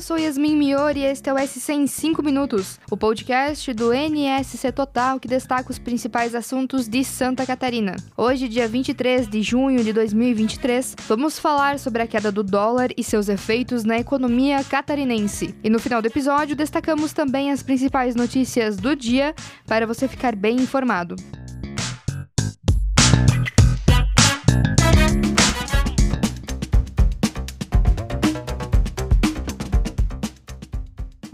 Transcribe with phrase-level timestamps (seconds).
[0.00, 4.72] sou Yasmin Miori e este é o SC em 5 minutos, o podcast do NSC
[4.72, 7.94] Total que destaca os principais assuntos de Santa Catarina.
[8.16, 13.04] Hoje, dia 23 de junho de 2023, vamos falar sobre a queda do dólar e
[13.04, 15.54] seus efeitos na economia catarinense.
[15.62, 19.32] E no final do episódio, destacamos também as principais notícias do dia
[19.64, 21.14] para você ficar bem informado.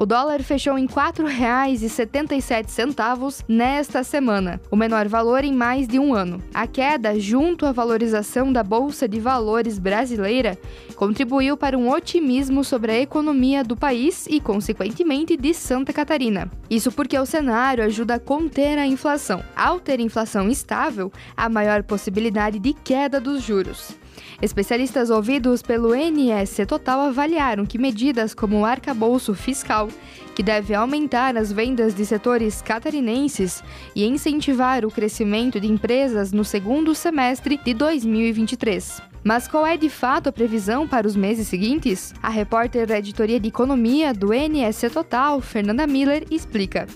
[0.00, 6.14] O dólar fechou em R$ 4,77 nesta semana, o menor valor em mais de um
[6.14, 6.40] ano.
[6.54, 10.56] A queda, junto à valorização da Bolsa de Valores brasileira,
[10.94, 16.48] contribuiu para um otimismo sobre a economia do país e, consequentemente, de Santa Catarina.
[16.70, 19.42] Isso porque o cenário ajuda a conter a inflação.
[19.56, 23.98] Ao ter inflação estável, há maior possibilidade de queda dos juros.
[24.40, 29.88] Especialistas ouvidos pelo NSC Total avaliaram que medidas como o arcabouço fiscal,
[30.34, 33.62] que deve aumentar as vendas de setores catarinenses
[33.94, 39.02] e incentivar o crescimento de empresas no segundo semestre de 2023.
[39.24, 42.14] Mas qual é de fato a previsão para os meses seguintes?
[42.22, 46.86] A repórter da editoria de economia do NSC Total, Fernanda Miller, explica.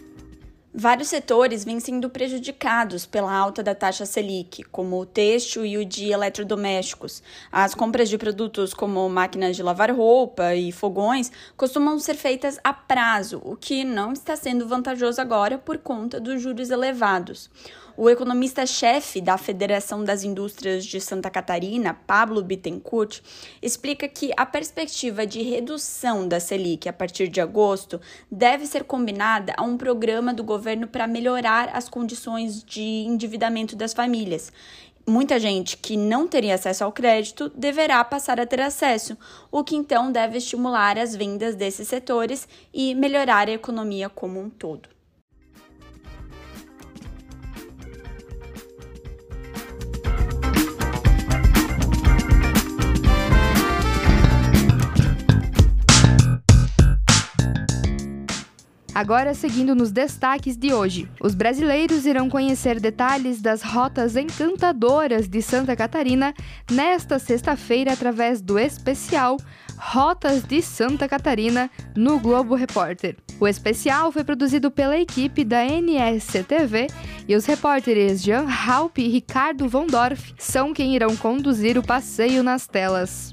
[0.75, 5.85] Vários setores vêm sendo prejudicados pela alta da taxa Selic, como o têxtil e o
[5.85, 7.23] de eletrodomésticos.
[7.53, 12.73] As compras de produtos como máquinas de lavar roupa e fogões costumam ser feitas a
[12.73, 17.51] prazo, o que não está sendo vantajoso agora por conta dos juros elevados.
[17.95, 23.21] O economista-chefe da Federação das Indústrias de Santa Catarina, Pablo Bittencourt,
[23.61, 29.53] explica que a perspectiva de redução da Selic a partir de agosto deve ser combinada
[29.59, 34.51] a um programa do governo para melhorar as condições de endividamento das famílias.
[35.07, 39.19] Muita gente que não teria acesso ao crédito deverá passar a ter acesso,
[39.51, 44.49] o que então deve estimular as vendas desses setores e melhorar a economia como um
[44.49, 45.02] todo.
[59.03, 65.43] Agora, seguindo nos destaques de hoje, os brasileiros irão conhecer detalhes das rotas encantadoras de
[65.43, 66.33] Santa Catarina
[66.71, 69.39] nesta sexta-feira através do especial
[69.77, 73.17] Rotas de Santa Catarina no Globo Repórter.
[73.41, 76.87] O especial foi produzido pela equipe da NSCTV
[77.27, 82.69] e os repórteres Jean Halp e Ricardo Vondorf são quem irão conduzir o passeio nas
[82.69, 83.33] telas.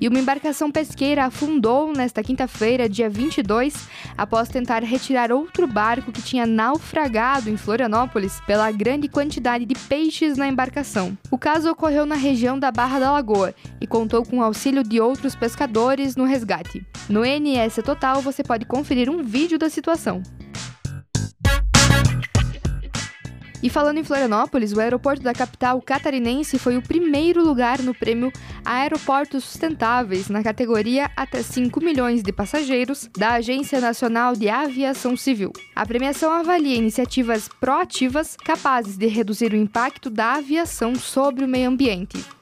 [0.00, 3.74] E uma embarcação pesqueira afundou nesta quinta-feira, dia 22,
[4.16, 10.36] após tentar retirar outro barco que tinha naufragado em Florianópolis pela grande quantidade de peixes
[10.36, 11.18] na embarcação.
[11.32, 15.00] O caso ocorreu na região da Barra da Lagoa e contou com o auxílio de
[15.00, 16.86] outros pescadores no resgate.
[17.08, 20.22] No NS Total você pode conferir um vídeo da situação.
[23.60, 28.32] E falando em Florianópolis, o aeroporto da capital catarinense foi o primeiro lugar no prêmio
[28.64, 35.52] Aeroportos Sustentáveis na categoria até 5 milhões de passageiros da Agência Nacional de Aviação Civil.
[35.74, 41.68] A premiação avalia iniciativas proativas capazes de reduzir o impacto da aviação sobre o meio
[41.68, 42.37] ambiente.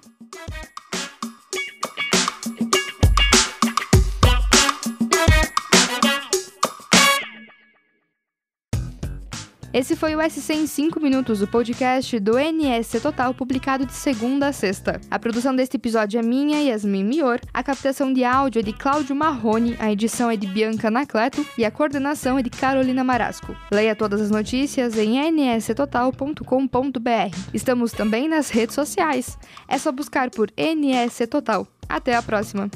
[9.76, 14.48] Esse foi o SC em 5 minutos, o podcast do NSC Total, publicado de segunda
[14.48, 14.98] a sexta.
[15.10, 19.14] A produção deste episódio é minha, Yasmin Mior, a captação de áudio é de Cláudio
[19.14, 23.54] Marrone, a edição é de Bianca Nacleto e a coordenação é de Carolina Marasco.
[23.70, 27.36] Leia todas as notícias em nsctotal.com.br.
[27.52, 29.36] Estamos também nas redes sociais.
[29.68, 31.68] É só buscar por NSC Total.
[31.86, 32.70] Até a próxima!